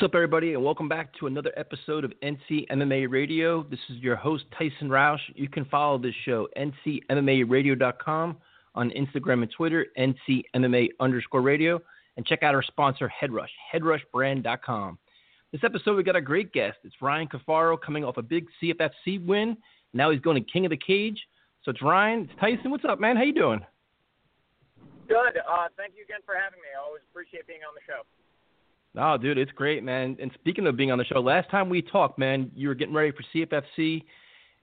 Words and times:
What's 0.00 0.12
up, 0.12 0.14
everybody, 0.14 0.54
and 0.54 0.64
welcome 0.64 0.88
back 0.88 1.12
to 1.18 1.26
another 1.26 1.52
episode 1.58 2.06
of 2.06 2.12
NC 2.22 2.66
MMA 2.70 3.10
Radio. 3.10 3.62
This 3.64 3.80
is 3.90 3.98
your 3.98 4.16
host, 4.16 4.44
Tyson 4.58 4.88
Roush. 4.88 5.18
You 5.34 5.46
can 5.46 5.66
follow 5.66 5.98
this 5.98 6.14
show, 6.24 6.48
ncmmaradio.com, 6.56 8.36
on 8.74 8.90
Instagram 8.92 9.42
and 9.42 9.50
Twitter, 9.54 9.88
ncmma 9.98 10.88
underscore 11.00 11.42
radio, 11.42 11.78
and 12.16 12.24
check 12.24 12.42
out 12.42 12.54
our 12.54 12.62
sponsor, 12.62 13.12
Headrush, 13.12 13.50
headrushbrand.com. 13.74 14.98
This 15.52 15.60
episode, 15.64 15.98
we 15.98 16.02
got 16.02 16.16
a 16.16 16.22
great 16.22 16.50
guest. 16.54 16.78
It's 16.82 16.94
Ryan 17.02 17.28
Cafaro 17.28 17.78
coming 17.78 18.02
off 18.02 18.16
a 18.16 18.22
big 18.22 18.46
CFFC 18.62 19.22
win. 19.26 19.54
Now 19.92 20.10
he's 20.12 20.20
going 20.22 20.42
to 20.42 20.50
King 20.50 20.64
of 20.64 20.70
the 20.70 20.78
Cage. 20.78 21.20
So 21.62 21.72
it's 21.72 21.82
Ryan, 21.82 22.20
it's 22.22 22.40
Tyson. 22.40 22.70
What's 22.70 22.86
up, 22.88 23.00
man? 23.00 23.16
How 23.16 23.24
you 23.24 23.34
doing? 23.34 23.60
Good. 25.08 25.36
Uh, 25.46 25.68
thank 25.76 25.92
you 25.94 26.04
again 26.04 26.20
for 26.24 26.34
having 26.34 26.60
me. 26.60 26.68
I 26.74 26.82
always 26.82 27.02
appreciate 27.10 27.46
being 27.46 27.60
on 27.68 27.74
the 27.74 27.82
show. 27.86 28.00
Oh, 28.98 29.16
dude, 29.16 29.38
it's 29.38 29.52
great, 29.52 29.84
man. 29.84 30.16
And 30.20 30.32
speaking 30.34 30.66
of 30.66 30.76
being 30.76 30.90
on 30.90 30.98
the 30.98 31.04
show, 31.04 31.20
last 31.20 31.48
time 31.50 31.68
we 31.68 31.80
talked, 31.80 32.18
man, 32.18 32.50
you 32.54 32.68
were 32.68 32.74
getting 32.74 32.94
ready 32.94 33.12
for 33.12 33.22
CFFC, 33.32 34.02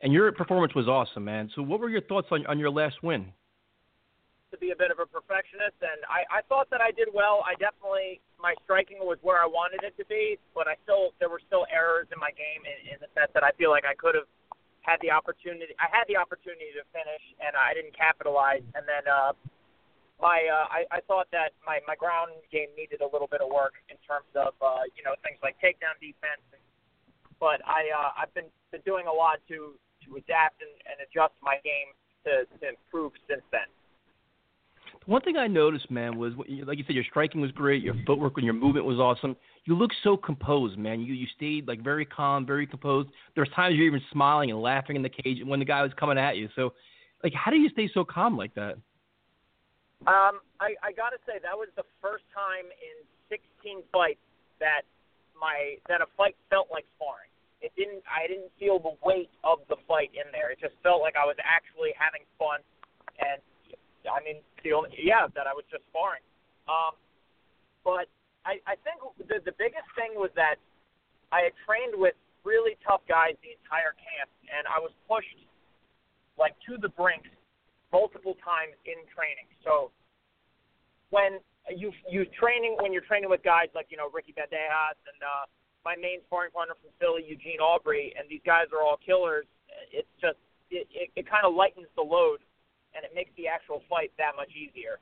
and 0.01 0.11
your 0.11 0.31
performance 0.33 0.75
was 0.75 0.87
awesome, 0.87 1.23
man. 1.23 1.49
So, 1.55 1.61
what 1.61 1.79
were 1.79 1.89
your 1.89 2.01
thoughts 2.01 2.27
on 2.31 2.45
on 2.47 2.59
your 2.59 2.69
last 2.69 3.01
win? 3.01 3.31
To 4.51 4.57
be 4.57 4.71
a 4.71 4.75
bit 4.75 4.91
of 4.91 4.99
a 4.99 5.05
perfectionist, 5.05 5.75
and 5.79 5.99
I, 6.07 6.39
I 6.39 6.41
thought 6.47 6.69
that 6.71 6.79
I 6.79 6.91
did 6.91 7.07
well. 7.13 7.43
I 7.47 7.55
definitely 7.55 8.19
my 8.39 8.53
striking 8.63 8.99
was 8.99 9.17
where 9.21 9.39
I 9.39 9.47
wanted 9.47 9.83
it 9.83 9.95
to 9.97 10.05
be, 10.07 10.37
but 10.53 10.67
I 10.67 10.75
still 10.83 11.15
there 11.19 11.29
were 11.31 11.41
still 11.47 11.65
errors 11.71 12.07
in 12.11 12.19
my 12.19 12.31
game 12.35 12.67
in, 12.67 12.95
in 12.95 12.97
the 12.99 13.07
sense 13.15 13.31
that 13.31 13.43
I 13.43 13.51
feel 13.55 13.71
like 13.71 13.83
I 13.87 13.95
could 13.95 14.15
have 14.15 14.27
had 14.87 14.99
the 15.03 15.11
opportunity. 15.11 15.71
I 15.79 15.87
had 15.91 16.07
the 16.07 16.15
opportunity 16.15 16.71
to 16.75 16.83
finish, 16.91 17.23
and 17.43 17.55
I 17.55 17.75
didn't 17.75 17.95
capitalize. 17.95 18.63
And 18.75 18.87
then 18.87 19.03
uh, 19.07 19.35
my 20.19 20.41
uh, 20.49 20.65
I, 20.69 20.97
I 20.97 20.99
thought 21.05 21.27
that 21.31 21.53
my 21.65 21.79
my 21.87 21.95
ground 21.95 22.31
game 22.51 22.69
needed 22.77 23.01
a 23.01 23.09
little 23.09 23.27
bit 23.29 23.41
of 23.41 23.49
work 23.53 23.73
in 23.89 23.97
terms 24.01 24.29
of 24.33 24.53
uh, 24.61 24.85
you 24.97 25.03
know 25.05 25.13
things 25.23 25.37
like 25.43 25.55
takedown 25.61 25.97
defense. 26.01 26.41
But 27.39 27.61
I 27.65 27.89
uh, 27.93 28.11
I've 28.17 28.33
been 28.33 28.49
been 28.71 28.81
doing 28.81 29.05
a 29.05 29.13
lot 29.13 29.37
to 29.49 29.77
to 30.05 30.09
adapt 30.17 30.61
and, 30.61 30.73
and 30.89 30.97
adjust 31.05 31.33
my 31.41 31.61
game 31.63 31.93
to, 32.25 32.49
to 32.59 32.63
improve 32.69 33.13
since 33.29 33.45
then. 33.51 33.69
One 35.05 35.21
thing 35.21 35.37
I 35.37 35.47
noticed, 35.47 35.89
man, 35.89 36.17
was 36.17 36.33
like 36.65 36.77
you 36.77 36.83
said, 36.85 36.95
your 36.95 37.05
striking 37.05 37.39
was 37.39 37.51
great, 37.51 37.81
your 37.81 37.95
footwork 38.05 38.33
and 38.35 38.43
your 38.43 38.53
movement 38.53 38.85
was 38.85 38.99
awesome. 38.99 39.37
You 39.63 39.75
look 39.75 39.91
so 40.03 40.17
composed, 40.17 40.77
man. 40.77 40.99
You 40.99 41.13
you 41.13 41.27
stayed 41.35 41.67
like 41.67 41.81
very 41.81 42.05
calm, 42.05 42.45
very 42.45 42.67
composed. 42.67 43.09
There 43.35 43.41
was 43.41 43.53
times 43.55 43.75
you're 43.75 43.87
even 43.87 44.01
smiling 44.11 44.51
and 44.51 44.61
laughing 44.61 44.95
in 44.95 45.01
the 45.01 45.09
cage 45.09 45.39
when 45.45 45.59
the 45.59 45.65
guy 45.65 45.81
was 45.83 45.91
coming 45.97 46.17
at 46.17 46.37
you. 46.37 46.49
So, 46.55 46.73
like, 47.23 47.33
how 47.33 47.51
do 47.51 47.57
you 47.57 47.69
stay 47.69 47.89
so 47.93 48.03
calm 48.03 48.35
like 48.35 48.53
that? 48.55 48.77
Um, 50.05 50.45
I, 50.61 50.77
I 50.85 50.93
got 50.93 51.09
to 51.09 51.19
say 51.25 51.41
that 51.41 51.57
was 51.57 51.73
the 51.73 51.87
first 51.97 52.23
time 52.29 52.69
in 52.69 52.95
16 53.33 53.81
fights 53.89 54.21
that 54.61 54.85
my 55.33 55.77
that 55.89 56.01
a 56.01 56.09
fight 56.17 56.37
felt 56.49 56.69
like 56.69 56.85
sparring. 56.97 57.29
It 57.61 57.73
didn't. 57.73 58.05
I 58.05 58.29
didn't 58.29 58.53
feel 58.61 58.77
the 58.77 58.93
weight 59.01 59.33
of 59.41 59.65
the 59.69 59.81
fight 59.89 60.13
in 60.13 60.29
there. 60.29 60.53
It 60.53 60.61
just 60.61 60.77
felt 60.85 61.01
like 61.01 61.17
I 61.17 61.25
was 61.25 61.37
actually 61.41 61.93
having 61.97 62.21
fun, 62.37 62.61
and 63.17 63.41
I 64.05 64.21
mean, 64.21 64.45
the 64.61 64.77
only 64.77 64.93
yeah, 65.01 65.25
that 65.33 65.49
I 65.49 65.53
was 65.57 65.65
just 65.73 65.81
sparring. 65.89 66.21
Um, 66.69 66.93
but 67.81 68.05
I, 68.45 68.61
I 68.69 68.77
think 68.85 69.01
the 69.17 69.41
the 69.41 69.55
biggest 69.57 69.89
thing 69.97 70.13
was 70.13 70.29
that 70.37 70.61
I 71.33 71.49
had 71.49 71.55
trained 71.65 71.97
with 71.97 72.13
really 72.45 72.77
tough 72.85 73.01
guys 73.09 73.33
the 73.41 73.57
entire 73.57 73.97
camp, 73.97 74.29
and 74.53 74.69
I 74.69 74.77
was 74.77 74.93
pushed 75.09 75.41
like 76.37 76.53
to 76.69 76.77
the 76.77 76.93
brink 76.93 77.25
multiple 77.91 78.35
times 78.43 78.75
in 78.85 78.99
training. 79.11 79.47
So 79.63 79.91
when 81.09 81.39
you 81.71 81.91
you 82.09 82.25
training 82.35 82.77
when 82.79 82.91
you're 82.91 83.05
training 83.05 83.29
with 83.29 83.43
guys 83.43 83.67
like 83.75 83.87
you 83.89 83.97
know 83.97 84.09
Ricky 84.13 84.33
Bandejas 84.33 84.97
and 85.07 85.19
uh, 85.23 85.45
my 85.83 85.95
main 85.95 86.19
sparring 86.27 86.51
partner 86.51 86.75
from 86.79 86.91
Philly, 86.99 87.23
Eugene 87.27 87.59
Aubrey, 87.59 88.13
and 88.17 88.27
these 88.29 88.43
guys 88.45 88.67
are 88.75 88.83
all 88.83 88.99
killers. 88.99 89.45
It's 89.91 90.07
just 90.19 90.39
it, 90.71 90.87
it, 90.91 91.09
it 91.15 91.29
kind 91.29 91.45
of 91.45 91.55
lightens 91.55 91.87
the 91.95 92.03
load 92.03 92.39
and 92.95 93.05
it 93.05 93.11
makes 93.13 93.31
the 93.37 93.47
actual 93.47 93.81
fight 93.89 94.11
that 94.17 94.35
much 94.35 94.49
easier. 94.51 94.99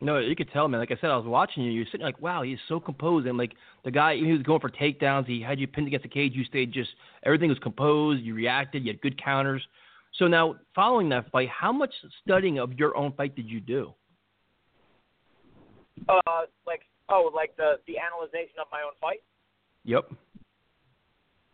No, 0.00 0.18
you 0.18 0.36
could 0.36 0.50
tell, 0.52 0.68
man. 0.68 0.80
Like 0.80 0.90
I 0.90 0.98
said, 1.00 1.08
I 1.08 1.16
was 1.16 1.26
watching 1.26 1.62
you. 1.62 1.70
You're 1.70 1.86
sitting 1.86 2.04
like, 2.04 2.20
wow, 2.20 2.42
he's 2.42 2.58
so 2.68 2.78
composed. 2.78 3.26
And 3.26 3.38
like 3.38 3.52
the 3.84 3.90
guy, 3.90 4.16
he 4.16 4.30
was 4.32 4.42
going 4.42 4.60
for 4.60 4.68
takedowns. 4.68 5.26
He 5.26 5.40
had 5.40 5.58
you 5.58 5.66
pinned 5.66 5.86
against 5.86 6.02
the 6.02 6.10
cage. 6.10 6.32
You 6.34 6.44
stayed 6.44 6.72
just 6.72 6.90
everything 7.22 7.48
was 7.48 7.58
composed. 7.60 8.22
You 8.22 8.34
reacted. 8.34 8.84
You 8.84 8.92
had 8.92 9.00
good 9.00 9.22
counters. 9.22 9.66
So 10.18 10.26
now, 10.26 10.56
following 10.74 11.08
that 11.10 11.30
fight, 11.30 11.48
how 11.48 11.72
much 11.72 11.92
studying 12.24 12.58
of 12.58 12.72
your 12.72 12.96
own 12.96 13.12
fight 13.12 13.36
did 13.36 13.48
you 13.48 13.60
do? 13.60 13.92
Uh, 16.08 16.48
like 16.66 16.82
oh, 17.08 17.30
like 17.34 17.56
the 17.56 17.76
the 17.86 18.00
analyzation 18.00 18.56
of 18.60 18.66
my 18.72 18.80
own 18.80 18.96
fight. 19.00 19.20
Yep. 19.84 20.08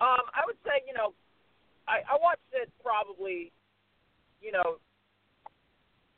Um, 0.03 0.25
I 0.35 0.43
would 0.47 0.59
say 0.63 0.83
you 0.87 0.95
know, 0.95 1.15
I 1.91 2.07
I 2.07 2.15
watched 2.23 2.47
it 2.55 2.71
probably, 2.83 3.51
you 4.39 4.53
know, 4.55 4.79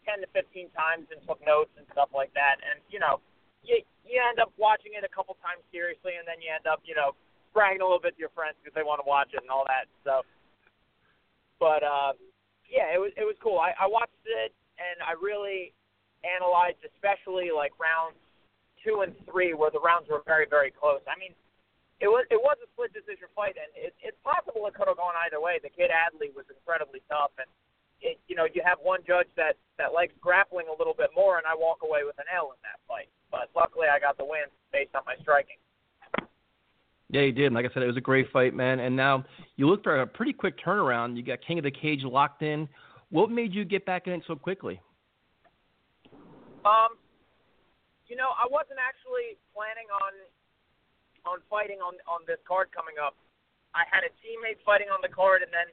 ten 0.05 0.21
to 0.21 0.29
fifteen 0.37 0.69
times 0.77 1.09
and 1.09 1.21
took 1.25 1.41
notes 1.45 1.73
and 1.81 1.89
stuff 1.93 2.13
like 2.13 2.33
that, 2.37 2.61
and 2.61 2.81
you 2.93 3.01
know, 3.01 3.25
you 3.65 3.81
you 4.05 4.21
end 4.21 4.37
up 4.37 4.53
watching 4.61 4.93
it 4.97 5.05
a 5.05 5.13
couple 5.13 5.37
times 5.41 5.65
seriously, 5.73 6.21
and 6.21 6.29
then 6.29 6.45
you 6.45 6.53
end 6.53 6.69
up 6.69 6.85
you 6.85 6.93
know 6.93 7.17
bragging 7.57 7.81
a 7.81 7.85
little 7.85 8.03
bit 8.03 8.17
to 8.17 8.21
your 8.21 8.33
friends 8.37 8.57
because 8.61 8.77
they 8.77 8.85
want 8.85 9.01
to 9.01 9.09
watch 9.09 9.33
it 9.33 9.41
and 9.41 9.49
all 9.49 9.65
that 9.65 9.89
stuff. 10.05 10.29
But 11.61 11.81
uh, 11.81 12.13
yeah, 12.69 12.93
it 12.93 13.01
was 13.01 13.13
it 13.17 13.25
was 13.25 13.37
cool. 13.43 13.59
I, 13.59 13.73
I 13.79 13.87
watched 13.87 14.19
it 14.25 14.53
and 14.79 14.99
I 15.05 15.15
really 15.15 15.73
analyzed, 16.25 16.81
especially 16.83 17.55
like 17.55 17.73
rounds 17.79 18.19
two 18.83 19.01
and 19.01 19.17
three, 19.29 19.55
where 19.55 19.71
the 19.71 19.81
rounds 19.81 20.09
were 20.09 20.23
very 20.27 20.47
very 20.49 20.71
close. 20.71 21.01
I 21.09 21.17
mean, 21.19 21.33
it 22.01 22.09
was 22.09 22.27
it 22.31 22.41
was 22.41 22.59
a 22.61 22.69
split 22.75 22.93
decision 22.93 23.31
fight, 23.33 23.57
and 23.57 23.71
it, 23.73 23.95
it's 24.03 24.19
possible 24.27 24.67
it 24.67 24.75
could 24.75 24.89
have 24.91 25.01
gone 25.01 25.17
either 25.25 25.41
way. 25.41 25.63
The 25.63 25.73
kid 25.73 25.89
Adley 25.89 26.35
was 26.35 26.45
incredibly 26.51 27.01
tough, 27.09 27.33
and 27.39 27.49
it, 28.03 28.21
you 28.29 28.37
know 28.37 28.45
you 28.45 28.61
have 28.61 28.79
one 28.83 29.01
judge 29.07 29.31
that 29.41 29.57
that 29.81 29.97
likes 29.97 30.13
grappling 30.21 30.69
a 30.69 30.77
little 30.77 30.97
bit 30.97 31.11
more, 31.17 31.39
and 31.41 31.47
I 31.47 31.55
walk 31.57 31.81
away 31.81 32.05
with 32.05 32.19
an 32.21 32.29
L 32.29 32.53
in 32.53 32.61
that 32.67 32.83
fight. 32.85 33.09
But 33.31 33.49
luckily, 33.57 33.89
I 33.89 33.97
got 33.97 34.21
the 34.21 34.27
win 34.27 34.51
based 34.69 34.93
on 34.93 35.03
my 35.09 35.17
striking. 35.23 35.59
Yeah, 37.15 37.23
you 37.23 37.31
did. 37.31 37.55
Like 37.55 37.63
I 37.63 37.71
said, 37.71 37.85
it 37.85 37.87
was 37.87 37.97
a 37.97 38.03
great 38.03 38.27
fight, 38.35 38.59
man. 38.59 38.83
And 38.83 38.99
now 38.99 39.23
you 39.55 39.71
look 39.71 39.87
for 39.87 40.03
a 40.03 40.07
pretty 40.07 40.33
quick 40.33 40.59
turnaround. 40.59 41.15
You 41.15 41.23
got 41.23 41.39
King 41.47 41.63
of 41.63 41.65
the 41.65 41.71
Cage 41.71 42.03
locked 42.03 42.43
in. 42.43 42.67
What 43.15 43.31
made 43.31 43.55
you 43.55 43.63
get 43.63 43.87
back 43.87 44.11
in 44.11 44.19
it 44.19 44.27
so 44.27 44.35
quickly? 44.35 44.83
Um, 46.67 46.99
you 48.11 48.19
know, 48.19 48.35
I 48.35 48.51
wasn't 48.51 48.83
actually 48.83 49.39
planning 49.55 49.87
on 49.95 50.11
on 51.23 51.39
fighting 51.47 51.79
on 51.79 51.95
on 52.11 52.27
this 52.27 52.43
card 52.43 52.75
coming 52.75 52.99
up. 52.99 53.15
I 53.79 53.87
had 53.87 54.03
a 54.03 54.11
teammate 54.19 54.59
fighting 54.67 54.91
on 54.91 54.99
the 54.99 55.13
card, 55.15 55.47
and 55.47 55.55
then 55.55 55.71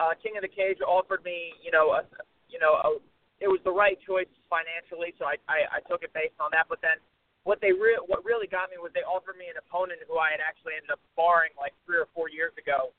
uh, 0.00 0.16
King 0.16 0.40
of 0.40 0.42
the 0.48 0.48
Cage 0.48 0.80
offered 0.80 1.20
me, 1.28 1.60
you 1.60 1.68
know, 1.68 1.92
a, 1.92 2.08
you 2.48 2.56
know, 2.56 2.80
a, 2.80 2.96
it 3.44 3.52
was 3.52 3.60
the 3.68 3.72
right 3.72 4.00
choice 4.00 4.32
financially, 4.48 5.12
so 5.20 5.28
I, 5.28 5.36
I 5.44 5.76
I 5.76 5.80
took 5.84 6.00
it 6.00 6.16
based 6.16 6.40
on 6.40 6.48
that. 6.56 6.72
But 6.72 6.80
then 6.80 6.96
what 7.44 7.60
they 7.64 7.72
re- 7.72 8.00
what 8.04 8.24
really 8.24 8.46
got 8.46 8.68
me 8.68 8.76
was 8.76 8.92
they 8.92 9.06
offered 9.06 9.40
me 9.40 9.48
an 9.48 9.56
opponent 9.56 10.04
who 10.04 10.20
I 10.20 10.36
had 10.36 10.44
actually 10.44 10.76
ended 10.76 10.92
up 10.92 11.00
sparring 11.16 11.56
like 11.56 11.72
three 11.88 11.96
or 11.96 12.08
four 12.12 12.28
years 12.28 12.52
ago, 12.60 12.92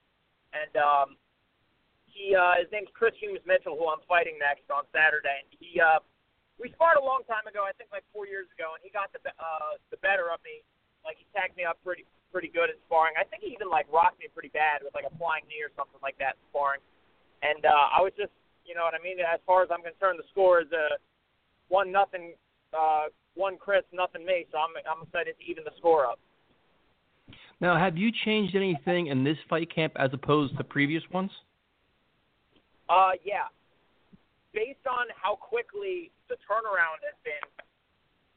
and 0.52 0.74
um, 0.82 1.08
he 2.10 2.34
uh, 2.34 2.58
his 2.58 2.70
name's 2.74 2.90
Chris 2.98 3.14
Humes 3.22 3.42
Mitchell, 3.46 3.78
who 3.78 3.86
I'm 3.86 4.02
fighting 4.10 4.42
next 4.42 4.66
on 4.74 4.90
Saturday. 4.90 5.46
And 5.46 5.50
he 5.54 5.78
uh, 5.78 6.02
we 6.58 6.74
sparred 6.74 6.98
a 6.98 7.06
long 7.06 7.22
time 7.30 7.46
ago, 7.46 7.66
I 7.66 7.74
think 7.78 7.94
like 7.94 8.06
four 8.10 8.26
years 8.26 8.50
ago, 8.54 8.74
and 8.74 8.82
he 8.82 8.90
got 8.90 9.14
the 9.14 9.22
uh, 9.38 9.78
the 9.94 10.00
better 10.02 10.34
of 10.34 10.42
me. 10.42 10.66
Like 11.06 11.18
he 11.18 11.26
tagged 11.34 11.58
me 11.58 11.66
up 11.66 11.78
pretty 11.86 12.06
pretty 12.34 12.50
good 12.50 12.74
at 12.74 12.78
sparring. 12.90 13.14
I 13.20 13.28
think 13.28 13.46
he 13.46 13.54
even 13.54 13.70
like 13.70 13.86
rocked 13.92 14.18
me 14.18 14.32
pretty 14.32 14.50
bad 14.56 14.82
with 14.82 14.96
like 14.98 15.06
a 15.06 15.14
flying 15.22 15.46
knee 15.52 15.62
or 15.62 15.70
something 15.78 16.00
like 16.02 16.18
that 16.18 16.40
sparring. 16.50 16.82
And 17.42 17.66
uh, 17.66 17.90
I 17.92 18.00
was 18.00 18.14
just, 18.16 18.32
you 18.64 18.78
know 18.78 18.86
what 18.88 18.94
I 18.94 19.02
mean. 19.04 19.20
As 19.20 19.42
far 19.44 19.66
as 19.66 19.70
I'm 19.74 19.82
concerned, 19.82 20.22
the 20.22 20.30
score 20.32 20.62
is 20.62 20.72
a 20.72 20.98
one 21.68 21.92
nothing 21.92 22.38
uh, 22.72 23.12
one 23.36 23.58
Chris, 23.58 23.84
nothing 23.94 24.26
me. 24.26 24.46
So 24.52 24.58
I'm 24.58 24.72
I'm 24.90 25.04
excited 25.04 25.36
to 25.40 25.46
even 25.50 25.64
the 25.64 25.72
score 25.78 26.06
up. 26.06 26.20
Now, 27.62 27.78
have 27.78 27.96
you 27.96 28.12
changed 28.26 28.56
anything 28.56 29.08
in 29.08 29.24
this 29.24 29.38
fight 29.48 29.74
camp 29.74 29.94
as 29.96 30.10
opposed 30.14 30.58
to 30.58 30.64
previous 30.64 31.04
ones? 31.14 31.30
Uh, 32.90 33.14
yeah. 33.24 33.48
Based 34.52 34.84
on 34.90 35.06
how 35.16 35.38
quickly 35.38 36.12
the 36.28 36.36
turnaround 36.44 37.00
has 37.06 37.16
been, 37.24 37.46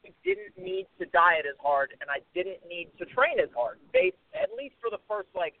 I 0.05 0.13
didn't 0.23 0.53
need 0.55 0.85
to 1.01 1.09
diet 1.09 1.49
as 1.49 1.57
hard, 1.57 1.97
and 1.99 2.07
I 2.07 2.21
didn't 2.37 2.61
need 2.69 2.93
to 3.01 3.05
train 3.09 3.41
as 3.41 3.49
hard. 3.57 3.81
Based 3.91 4.15
at 4.37 4.53
least 4.53 4.77
for 4.77 4.93
the 4.93 5.01
first 5.09 5.27
like 5.33 5.57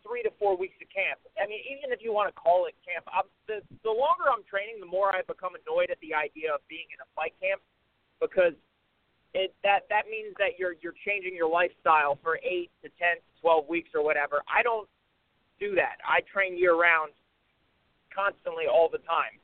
three 0.00 0.24
to 0.24 0.32
four 0.40 0.56
weeks 0.56 0.80
of 0.80 0.88
camp. 0.88 1.20
I 1.36 1.44
mean, 1.44 1.60
even 1.68 1.92
if 1.92 2.00
you 2.00 2.16
want 2.16 2.32
to 2.32 2.36
call 2.40 2.64
it 2.64 2.74
camp, 2.80 3.04
I'm, 3.12 3.28
the 3.46 3.60
the 3.84 3.92
longer 3.92 4.32
I'm 4.32 4.42
training, 4.48 4.80
the 4.80 4.88
more 4.88 5.12
I 5.12 5.20
become 5.28 5.52
annoyed 5.52 5.92
at 5.92 6.00
the 6.00 6.16
idea 6.16 6.56
of 6.56 6.64
being 6.66 6.88
in 6.88 6.98
a 7.04 7.08
fight 7.12 7.36
camp 7.38 7.60
because 8.20 8.54
it 9.34 9.54
that 9.62 9.84
that 9.90 10.08
means 10.10 10.34
that 10.38 10.58
you're 10.58 10.74
you're 10.80 10.96
changing 11.04 11.34
your 11.34 11.48
lifestyle 11.48 12.18
for 12.22 12.38
eight 12.42 12.70
to 12.82 12.88
ten 12.98 13.20
to 13.20 13.30
twelve 13.40 13.68
weeks 13.68 13.90
or 13.94 14.02
whatever. 14.02 14.42
I 14.48 14.62
don't 14.62 14.88
do 15.60 15.74
that. 15.74 15.98
I 16.06 16.20
train 16.32 16.56
year 16.56 16.74
round, 16.74 17.12
constantly 18.14 18.64
all 18.66 18.88
the 18.90 19.02
time. 19.04 19.36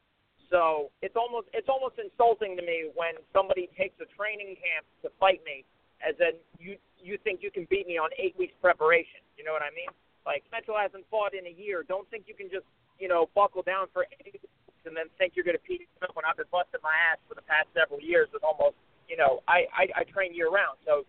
So 0.50 0.90
it's 1.02 1.16
almost 1.16 1.48
it's 1.52 1.68
almost 1.68 2.00
insulting 2.00 2.56
to 2.56 2.62
me 2.62 2.90
when 2.94 3.20
somebody 3.32 3.68
takes 3.76 3.98
a 4.00 4.08
training 4.16 4.56
camp 4.56 4.86
to 5.02 5.10
fight 5.20 5.42
me, 5.44 5.64
as 6.00 6.14
in 6.20 6.38
you 6.58 6.76
you 6.96 7.18
think 7.22 7.40
you 7.42 7.50
can 7.50 7.66
beat 7.68 7.86
me 7.86 7.98
on 7.98 8.10
eight 8.18 8.34
weeks 8.38 8.54
preparation. 8.62 9.20
You 9.36 9.44
know 9.44 9.52
what 9.52 9.62
I 9.62 9.74
mean? 9.74 9.90
Like 10.24 10.44
Mitchell 10.48 10.78
hasn't 10.80 11.04
fought 11.10 11.34
in 11.34 11.44
a 11.46 11.54
year. 11.54 11.84
Don't 11.84 12.08
think 12.08 12.24
you 12.26 12.34
can 12.34 12.48
just 12.48 12.66
you 12.98 13.08
know 13.08 13.28
buckle 13.34 13.62
down 13.62 13.86
for 13.92 14.06
eight 14.24 14.40
and 14.86 14.96
then 14.96 15.08
think 15.18 15.34
you're 15.34 15.44
going 15.46 15.58
to 15.58 15.66
beat 15.66 15.84
me 15.84 16.08
when 16.14 16.24
I've 16.24 16.36
been 16.36 16.50
busting 16.52 16.82
my 16.82 16.94
ass 17.12 17.18
for 17.28 17.34
the 17.34 17.44
past 17.44 17.68
several 17.72 18.00
years 18.00 18.28
with 18.32 18.44
almost 18.44 18.76
you 19.08 19.16
know 19.16 19.40
I 19.48 19.68
I, 19.72 19.84
I 19.92 20.02
train 20.04 20.34
year 20.34 20.48
round. 20.48 20.78
So 20.84 21.04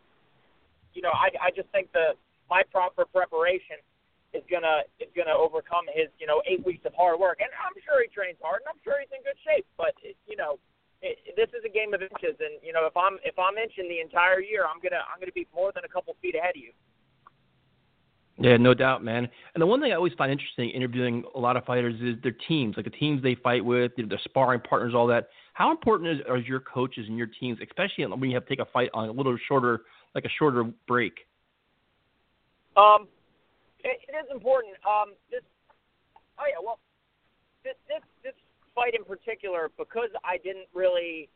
you 0.94 1.01
know 1.01 1.13
I 1.13 1.31
I 1.39 1.50
just 1.51 1.69
think 1.69 1.92
the 1.92 2.16
my 2.50 2.63
proper 2.72 3.06
preparation 3.06 3.81
is 4.36 4.44
gonna 4.51 4.83
is 5.00 5.10
gonna 5.16 5.33
overcome 5.33 5.88
his 5.89 6.12
you 6.19 6.27
know 6.27 6.44
eight 6.44 6.63
weeks 6.68 6.83
of 6.83 6.94
hard 6.94 7.19
work. 7.19 7.39
And 7.39 7.50
I'm 7.56 7.75
sure 7.88 8.04
he 8.04 8.12
trains 8.12 8.38
hard, 8.44 8.68
and 8.68 8.69
I'm 8.69 8.81
sure 8.83 9.00
he's 9.00 9.12
in 9.16 9.24
good 9.24 9.39
shape. 9.48 9.66
But 9.80 9.95
you 10.27 10.36
know, 10.36 10.60
it, 11.00 11.36
this 11.39 11.50
is 11.56 11.63
a 11.63 11.72
game 11.72 11.95
of 11.95 12.04
inches, 12.04 12.36
and 12.44 12.60
you 12.60 12.75
know 12.75 12.86
if 12.86 12.95
I'm 13.00 13.16
if 13.24 13.39
I'm 13.39 13.56
inching 13.56 13.88
the 13.88 14.04
entire 14.04 14.44
year, 14.44 14.68
I'm 14.68 14.83
gonna 14.83 15.01
I'm 15.07 15.24
gonna 15.24 15.36
be 15.36 15.48
more 15.56 15.72
than 15.72 15.88
a 15.88 15.92
couple 15.92 16.16
feet 16.19 16.36
ahead 16.36 16.60
of 16.60 16.62
you. 16.62 16.75
Yeah, 18.38 18.58
no 18.58 18.74
doubt, 18.74 19.04
man. 19.04 19.30
And 19.54 19.62
the 19.62 19.66
one 19.66 19.80
thing 19.80 19.94
I 19.94 19.96
always 19.96 20.12
find 20.18 20.30
interesting 20.30 20.70
interviewing 20.72 21.24
a 21.36 21.40
lot 21.40 21.56
of 21.56 21.64
fighters 21.64 21.96
is 22.02 22.22
their 22.22 22.36
teams, 22.48 22.76
like 22.76 22.84
the 22.84 22.92
teams 22.92 23.24
they 23.24 23.36
fight 23.36 23.64
with, 23.64 23.94
their 23.96 24.20
sparring 24.26 24.60
partners, 24.60 24.94
all 24.94 25.08
that. 25.08 25.30
How 25.54 25.72
important 25.72 26.10
is, 26.12 26.26
are 26.28 26.38
your 26.38 26.60
coaches 26.60 27.06
and 27.08 27.18
your 27.18 27.28
teams, 27.28 27.60
especially 27.64 28.06
when 28.06 28.30
you 28.30 28.36
have 28.36 28.46
to 28.46 28.50
take 28.50 28.60
a 28.60 28.70
fight 28.72 28.90
on 28.94 29.08
a 29.08 29.12
little 29.12 29.38
shorter, 29.48 29.84
like 30.14 30.26
a 30.26 30.30
shorter 30.38 30.66
break? 30.86 31.14
Um, 32.76 33.08
it, 33.86 34.02
it 34.04 34.16
is 34.20 34.28
important. 34.34 34.74
Um, 34.84 35.16
this, 35.32 35.42
oh 36.38 36.44
yeah, 36.44 36.60
well, 36.62 36.80
this 37.64 37.80
this 37.88 38.04
this 38.22 38.36
fight 38.76 38.94
in 39.00 39.06
particular 39.06 39.72
because 39.78 40.12
I 40.26 40.44
didn't 40.44 40.68
really 40.74 41.30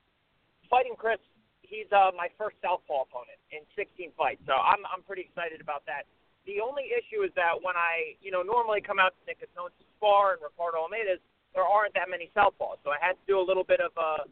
fighting 0.69 0.95
Chris. 0.97 1.19
He's 1.61 1.87
uh, 1.95 2.11
my 2.17 2.27
first 2.37 2.57
southpaw 2.59 3.07
opponent 3.07 3.39
in 3.55 3.63
16 3.77 4.11
fights, 4.17 4.41
so 4.43 4.59
I'm 4.59 4.83
I'm 4.91 4.99
pretty 5.07 5.23
excited 5.23 5.61
about 5.61 5.87
that. 5.87 6.03
The 6.49 6.65
only 6.65 6.89
issue 6.89 7.21
is 7.21 7.29
that 7.37 7.61
when 7.61 7.77
I, 7.77 8.17
you 8.25 8.33
know, 8.33 8.41
normally 8.41 8.81
come 8.81 8.97
out 8.97 9.13
to 9.13 9.21
Nicotone 9.29 9.69
to 9.69 9.83
spar 9.93 10.33
and 10.33 10.41
Ricardo 10.41 10.81
Almeida's, 10.81 11.21
there 11.53 11.61
aren't 11.61 11.93
that 11.93 12.09
many 12.09 12.33
southpaws, 12.33 12.81
so 12.81 12.89
I 12.89 12.97
had 12.97 13.13
to 13.21 13.23
do 13.29 13.37
a 13.37 13.45
little 13.45 13.61
bit 13.61 13.77
of 13.77 13.93
a 13.93 14.25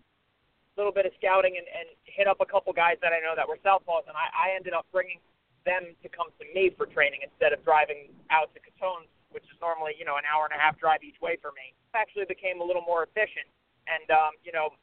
little 0.77 0.93
bit 0.93 1.05
of 1.05 1.13
scouting 1.17 1.61
and, 1.61 1.65
and 1.69 1.93
hit 2.05 2.25
up 2.25 2.41
a 2.41 2.45
couple 2.45 2.73
guys 2.73 2.97
that 3.05 3.13
I 3.13 3.21
know 3.21 3.37
that 3.37 3.45
were 3.45 3.61
southpaws, 3.61 4.09
and 4.09 4.17
I, 4.17 4.33
I 4.33 4.47
ended 4.57 4.73
up 4.73 4.89
bringing 4.89 5.21
them 5.65 5.93
to 6.01 6.07
come 6.09 6.33
to 6.41 6.45
me 6.57 6.73
for 6.73 6.89
training 6.89 7.21
instead 7.21 7.53
of 7.53 7.61
driving 7.61 8.09
out 8.33 8.49
to 8.53 8.59
Catones, 8.65 9.09
which 9.29 9.45
is 9.53 9.57
normally, 9.61 9.93
you 9.97 10.05
know, 10.05 10.17
an 10.17 10.25
hour 10.25 10.49
and 10.49 10.53
a 10.53 10.61
half 10.61 10.73
drive 10.81 11.05
each 11.05 11.21
way 11.21 11.37
for 11.37 11.53
me. 11.53 11.73
Actually 11.93 12.25
became 12.25 12.61
a 12.61 12.65
little 12.65 12.85
more 12.85 13.05
efficient. 13.05 13.45
And 13.85 14.09
um, 14.09 14.33
you 14.41 14.53
know, 14.53 14.73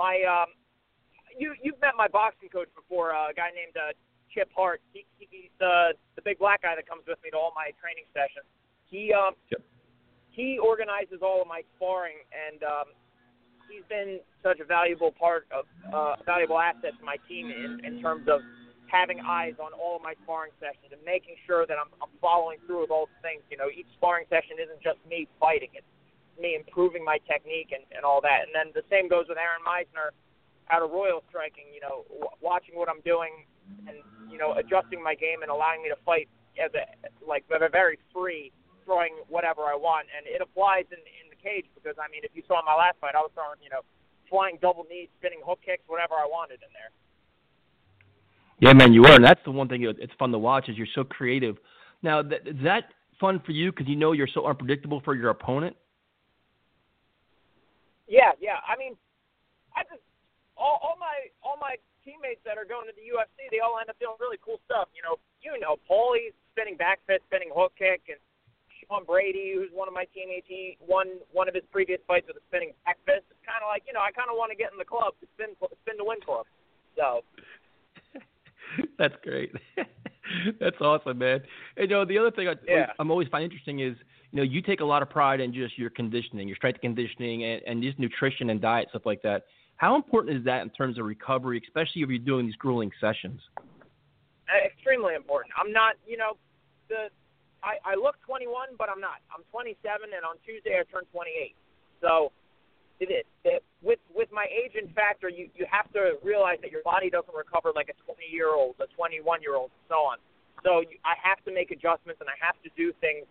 my 0.00 0.24
um 0.24 0.56
you 1.36 1.52
you've 1.60 1.80
met 1.84 2.00
my 2.00 2.08
boxing 2.08 2.48
coach 2.48 2.72
before, 2.72 3.12
uh, 3.12 3.28
a 3.28 3.34
guy 3.36 3.52
named 3.52 3.76
uh, 3.76 3.92
Chip 4.34 4.50
Hart. 4.54 4.80
He, 4.92 5.06
he's 5.18 5.50
the 5.58 5.94
the 6.16 6.22
big 6.22 6.38
black 6.38 6.62
guy 6.62 6.74
that 6.74 6.88
comes 6.88 7.02
with 7.06 7.18
me 7.22 7.30
to 7.30 7.36
all 7.36 7.52
my 7.54 7.70
training 7.80 8.06
sessions. 8.14 8.46
He 8.88 9.12
um 9.12 9.34
yep. 9.50 9.62
he 10.30 10.58
organizes 10.58 11.22
all 11.22 11.42
of 11.42 11.48
my 11.48 11.62
sparring 11.76 12.22
and 12.30 12.62
um 12.62 12.88
he's 13.68 13.86
been 13.88 14.18
such 14.42 14.58
a 14.60 14.66
valuable 14.66 15.12
part 15.12 15.46
of 15.54 15.66
uh 15.92 16.16
valuable 16.26 16.58
asset 16.58 16.94
to 16.98 17.04
my 17.04 17.16
team 17.28 17.50
in, 17.50 17.84
in 17.84 18.02
terms 18.02 18.26
of 18.28 18.40
having 18.90 19.22
eyes 19.22 19.54
on 19.62 19.70
all 19.72 19.96
of 19.96 20.02
my 20.02 20.18
sparring 20.26 20.50
sessions 20.58 20.90
and 20.90 20.98
making 21.06 21.38
sure 21.46 21.62
that 21.62 21.78
I'm, 21.78 21.94
I'm 22.02 22.10
following 22.18 22.58
through 22.66 22.82
with 22.82 22.90
all 22.90 23.06
the 23.06 23.20
things. 23.22 23.46
You 23.46 23.56
know, 23.56 23.70
each 23.70 23.86
sparring 23.94 24.26
session 24.26 24.58
isn't 24.58 24.82
just 24.82 24.98
me 25.06 25.30
fighting; 25.38 25.70
it's 25.78 25.86
me 26.34 26.58
improving 26.58 27.06
my 27.06 27.22
technique 27.30 27.70
and, 27.70 27.86
and 27.94 28.02
all 28.02 28.18
that. 28.26 28.50
And 28.50 28.52
then 28.52 28.74
the 28.74 28.82
same 28.90 29.06
goes 29.06 29.30
with 29.30 29.38
Aaron 29.38 29.62
Meisner 29.62 30.10
out 30.74 30.82
of 30.82 30.90
Royal 30.90 31.22
Striking. 31.30 31.70
You 31.70 31.80
know, 31.80 31.96
w- 32.10 32.34
watching 32.42 32.74
what 32.74 32.90
I'm 32.90 33.00
doing 33.06 33.46
and 33.86 33.96
you 34.28 34.38
know 34.38 34.54
adjusting 34.54 35.02
my 35.02 35.14
game 35.14 35.42
and 35.42 35.50
allowing 35.50 35.82
me 35.82 35.88
to 35.88 35.98
fight 36.04 36.28
as 36.58 36.70
a 36.74 36.84
like 37.26 37.44
very 37.48 37.98
free, 38.12 38.52
throwing 38.84 39.14
whatever 39.28 39.62
I 39.70 39.76
want. 39.76 40.06
And 40.16 40.26
it 40.26 40.42
applies 40.42 40.84
in 40.90 40.98
in 40.98 41.26
the 41.30 41.38
cage 41.38 41.66
because 41.74 41.96
I 41.98 42.10
mean, 42.10 42.22
if 42.24 42.30
you 42.34 42.42
saw 42.46 42.62
my 42.64 42.74
last 42.74 42.98
fight, 43.00 43.14
I 43.14 43.20
was 43.20 43.30
throwing 43.34 43.60
you 43.62 43.70
know 43.70 43.82
flying 44.28 44.58
double 44.62 44.86
knees, 44.88 45.08
spinning 45.18 45.40
hook 45.44 45.60
kicks, 45.64 45.82
whatever 45.86 46.14
I 46.14 46.26
wanted 46.26 46.62
in 46.62 46.70
there. 46.72 46.92
Yeah, 48.60 48.74
man, 48.74 48.92
you 48.92 49.04
are, 49.04 49.16
and 49.16 49.24
that's 49.24 49.40
the 49.44 49.50
one 49.50 49.68
thing 49.68 49.82
it's 49.82 50.12
fun 50.18 50.30
to 50.32 50.38
watch 50.38 50.68
is 50.68 50.76
you're 50.76 50.86
so 50.94 51.02
creative. 51.02 51.56
Now, 52.02 52.22
th- 52.22 52.42
is 52.44 52.62
that 52.62 52.92
fun 53.18 53.40
for 53.44 53.52
you 53.52 53.72
because 53.72 53.88
you 53.88 53.96
know 53.96 54.12
you're 54.12 54.28
so 54.32 54.46
unpredictable 54.46 55.00
for 55.02 55.14
your 55.14 55.30
opponent? 55.30 55.76
Yeah, 58.06 58.32
yeah. 58.40 58.60
I 58.68 58.76
mean, 58.76 58.96
I 59.76 59.82
just 59.84 60.02
all, 60.58 60.78
all 60.82 60.96
my 61.00 61.30
all 61.42 61.56
my 61.60 61.76
teammates 62.10 62.42
that 62.42 62.58
are 62.58 62.66
going 62.66 62.90
to 62.90 62.94
the 62.98 63.06
UFC, 63.06 63.46
they 63.54 63.62
all 63.62 63.78
end 63.78 63.86
up 63.86 63.98
doing 64.02 64.18
really 64.18 64.42
cool 64.42 64.58
stuff. 64.66 64.90
You 64.90 65.06
know, 65.06 65.22
you 65.38 65.54
know, 65.62 65.78
Paulie's 65.86 66.34
spinning 66.50 66.74
back 66.74 66.98
fist, 67.06 67.22
spinning 67.30 67.54
hook 67.54 67.70
kick, 67.78 68.10
and 68.10 68.18
Sean 68.82 69.06
Brady, 69.06 69.54
who's 69.54 69.70
one 69.70 69.86
of 69.86 69.94
my 69.94 70.10
teammates, 70.10 70.50
he 70.50 70.74
won 70.82 71.22
one 71.30 71.46
of 71.46 71.54
his 71.54 71.62
previous 71.70 72.02
fights 72.10 72.26
with 72.26 72.42
a 72.42 72.44
spinning 72.50 72.74
back 72.82 72.98
fist. 73.06 73.30
It's 73.30 73.44
kind 73.46 73.62
of 73.62 73.70
like 73.70 73.86
you 73.86 73.94
know, 73.94 74.02
I 74.02 74.10
kind 74.10 74.26
of 74.26 74.34
want 74.34 74.50
to 74.50 74.58
get 74.58 74.74
in 74.74 74.78
the 74.82 74.88
club 74.88 75.14
to 75.22 75.30
spin 75.38 75.54
spin 75.54 75.94
to 76.02 76.04
win 76.04 76.18
him. 76.18 76.42
So 76.98 77.22
That's 78.98 79.14
great. 79.22 79.52
That's 80.60 80.76
awesome, 80.80 81.18
man. 81.18 81.40
And, 81.76 81.90
you 81.90 81.96
know, 81.96 82.04
the 82.04 82.18
other 82.18 82.30
thing 82.30 82.48
I, 82.48 82.54
yeah. 82.66 82.86
I'm 82.98 83.10
always 83.10 83.28
find 83.28 83.44
interesting 83.44 83.80
is, 83.80 83.96
you 84.30 84.36
know, 84.36 84.42
you 84.42 84.62
take 84.62 84.80
a 84.80 84.84
lot 84.84 85.02
of 85.02 85.10
pride 85.10 85.40
in 85.40 85.52
just 85.52 85.76
your 85.76 85.90
conditioning, 85.90 86.46
your 86.46 86.56
strength 86.56 86.80
conditioning, 86.80 87.44
and, 87.44 87.62
and 87.66 87.82
just 87.82 87.98
nutrition 87.98 88.50
and 88.50 88.60
diet 88.60 88.88
stuff 88.90 89.02
like 89.04 89.22
that. 89.22 89.42
How 89.80 89.96
important 89.96 90.36
is 90.36 90.44
that 90.44 90.60
in 90.60 90.68
terms 90.68 91.00
of 91.00 91.08
recovery, 91.08 91.56
especially 91.64 92.04
if 92.04 92.12
you're 92.12 92.20
doing 92.20 92.44
these 92.44 92.60
grueling 92.60 92.92
sessions? 93.00 93.40
Extremely 94.52 95.16
important. 95.16 95.56
I'm 95.56 95.72
not, 95.72 95.96
you 96.04 96.20
know, 96.20 96.36
the 96.92 97.08
I, 97.64 97.80
I 97.80 97.94
look 97.96 98.20
21, 98.28 98.76
but 98.76 98.92
I'm 98.92 99.00
not. 99.00 99.24
I'm 99.32 99.40
27, 99.48 99.80
and 100.12 100.20
on 100.20 100.36
Tuesday 100.44 100.76
I 100.76 100.84
turn 100.92 101.08
28. 101.16 101.56
So 102.04 102.28
it, 103.00 103.24
it, 103.24 103.64
with 103.80 104.04
with 104.12 104.28
my 104.28 104.44
age 104.52 104.76
and 104.76 104.92
factor, 104.92 105.32
you 105.32 105.48
you 105.56 105.64
have 105.72 105.88
to 105.96 106.20
realize 106.20 106.60
that 106.60 106.68
your 106.68 106.84
body 106.84 107.08
doesn't 107.08 107.32
recover 107.32 107.72
like 107.72 107.88
a 107.88 107.96
20 108.04 108.20
year 108.28 108.52
old, 108.52 108.76
a 108.84 108.88
21 108.92 109.40
year 109.40 109.56
old, 109.56 109.72
and 109.72 109.84
so 109.88 110.04
on. 110.04 110.20
So 110.60 110.84
you, 110.84 111.00
I 111.08 111.16
have 111.24 111.40
to 111.48 111.52
make 111.56 111.72
adjustments 111.72 112.20
and 112.20 112.28
I 112.28 112.36
have 112.36 112.60
to 112.68 112.70
do 112.76 112.92
things 113.00 113.24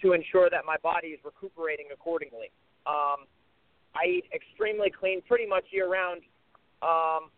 to 0.00 0.16
ensure 0.16 0.48
that 0.48 0.64
my 0.64 0.80
body 0.80 1.12
is 1.12 1.20
recuperating 1.20 1.92
accordingly. 1.92 2.48
Um, 2.88 3.28
I 3.94 4.08
eat 4.08 4.24
extremely 4.34 4.90
clean, 4.90 5.22
pretty 5.22 5.46
much 5.46 5.64
year 5.70 5.88
round. 5.88 6.22
Um, 6.82 7.30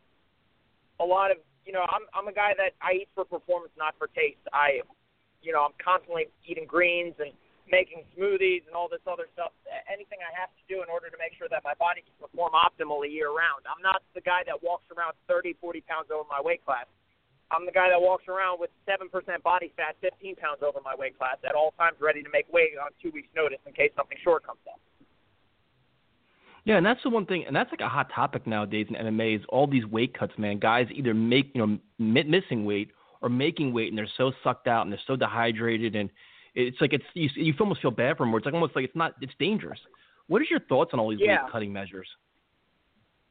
a 1.01 1.05
lot 1.05 1.31
of 1.31 1.39
you 1.65 1.73
know, 1.73 1.85
I'm 1.89 2.05
I'm 2.13 2.29
a 2.29 2.37
guy 2.37 2.53
that 2.57 2.77
I 2.85 3.05
eat 3.05 3.11
for 3.17 3.25
performance, 3.25 3.73
not 3.77 3.97
for 3.97 4.09
taste. 4.13 4.45
I, 4.53 4.85
you 5.41 5.53
know, 5.53 5.65
I'm 5.65 5.77
constantly 5.81 6.29
eating 6.45 6.69
greens 6.69 7.17
and 7.17 7.33
making 7.73 8.05
smoothies 8.13 8.69
and 8.69 8.77
all 8.77 8.93
this 8.93 9.01
other 9.09 9.25
stuff. 9.33 9.57
Anything 9.89 10.21
I 10.21 10.33
have 10.37 10.53
to 10.53 10.63
do 10.69 10.85
in 10.85 10.93
order 10.93 11.09
to 11.09 11.17
make 11.17 11.33
sure 11.41 11.49
that 11.49 11.65
my 11.65 11.73
body 11.81 12.05
can 12.05 12.13
perform 12.21 12.53
optimally 12.53 13.09
year 13.09 13.33
round. 13.33 13.65
I'm 13.65 13.81
not 13.81 14.05
the 14.13 14.21
guy 14.21 14.45
that 14.45 14.61
walks 14.61 14.85
around 14.93 15.17
30, 15.29 15.57
40 15.61 15.81
pounds 15.89 16.13
over 16.13 16.29
my 16.29 16.45
weight 16.45 16.61
class. 16.69 16.85
I'm 17.53 17.65
the 17.65 17.73
guy 17.73 17.89
that 17.89 18.01
walks 18.01 18.29
around 18.29 18.61
with 18.61 18.73
7% 18.89 19.09
body 19.45 19.73
fat, 19.77 19.97
15 20.01 20.37
pounds 20.37 20.61
over 20.65 20.81
my 20.85 20.97
weight 20.97 21.17
class 21.17 21.37
at 21.45 21.55
all 21.55 21.73
times, 21.77 21.97
ready 22.01 22.25
to 22.25 22.29
make 22.33 22.49
weight 22.53 22.77
on 22.81 22.91
two 23.01 23.13
weeks' 23.13 23.29
notice 23.37 23.61
in 23.65 23.73
case 23.73 23.93
something 23.97 24.17
short 24.25 24.45
comes 24.45 24.65
up. 24.69 24.81
Yeah, 26.65 26.79
and 26.79 26.87
that's 26.87 27.03
the 27.03 27.11
one 27.11 27.27
thing, 27.27 27.45
and 27.47 27.55
that's 27.55 27.71
like 27.71 27.83
a 27.83 27.89
hot 27.89 28.11
topic 28.15 28.47
nowadays 28.47 28.87
in 28.89 28.97
MMA 28.97 29.37
is 29.37 29.43
all 29.51 29.67
these 29.67 29.85
weight 29.85 30.19
cuts, 30.19 30.33
man. 30.39 30.59
Guys 30.59 30.87
either 30.91 31.13
make 31.13 31.51
you 31.55 31.67
know 31.67 31.79
missing 31.99 32.65
weight 32.65 32.91
or 33.21 33.29
making 33.29 33.73
weight, 33.73 33.89
and 33.89 33.99
they're 33.99 34.09
so 34.17 34.33
sucked 34.43 34.67
out 34.67 34.83
and 34.83 34.93
they're 34.93 35.01
so 35.07 35.15
dehydrated, 35.15 35.95
and 35.95 36.09
it's 36.55 36.81
like 36.81 36.95
it's 36.95 37.05
you, 37.13 37.29
you 37.35 37.53
almost 37.61 37.83
feel 37.83 37.91
bad 37.91 38.17
for 38.17 38.25
them. 38.25 38.33
Where 38.33 38.39
it's 38.39 38.47
like 38.47 38.55
almost 38.55 38.75
like 38.75 38.87
it's 38.87 38.97
not 38.97 39.15
it's 39.21 39.35
dangerous. 39.39 39.79
What 40.29 40.41
is 40.41 40.49
your 40.51 40.61
thoughts 40.61 40.91
on 40.95 41.01
all 41.01 41.11
these 41.11 41.21
yeah. 41.21 41.43
weight 41.43 41.53
cutting 41.53 41.73
measures? 41.73 42.09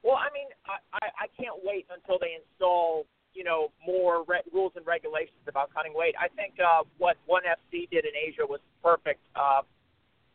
Well, 0.04 0.18
I 0.18 0.28
mean, 0.34 0.48
I, 0.68 1.08
I 1.24 1.28
can't 1.42 1.58
wait 1.63 1.88
until 1.90 2.20
they 2.20 2.38
install 2.38 3.08
you 3.34 3.44
know 3.44 3.72
more 3.84 4.24
re- 4.28 4.46
rules 4.54 4.74
and 4.75 4.86
regulations 4.86 5.42
about 5.48 5.74
cutting 5.74 5.94
weight. 5.96 6.13
I 6.22 6.28
think 6.28 6.54
uh, 6.62 6.84
what 7.00 7.18
ONE 7.25 7.42
FC 7.50 7.90
did 7.90 8.06
in 8.06 8.13
Asia 8.13 8.46
was 8.48 8.60
perfect. 8.84 9.22
Uh, 9.36 9.62